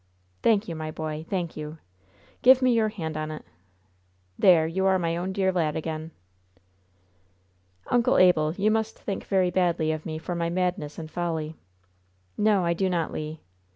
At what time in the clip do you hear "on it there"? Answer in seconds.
3.15-4.65